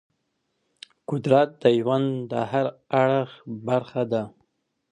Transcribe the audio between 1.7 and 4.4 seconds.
ژوند د هر اړخ برخه ده.